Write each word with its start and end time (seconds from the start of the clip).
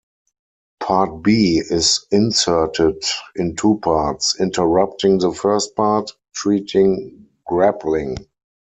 Part 0.79 1.21
B 1.21 1.59
is 1.63 2.07
inserted 2.09 3.03
in 3.35 3.55
two 3.55 3.77
parts, 3.83 4.35
interrupting 4.39 5.19
the 5.19 5.31
first 5.31 5.75
part, 5.75 6.09
treating 6.33 7.27
grappling. 7.45 8.15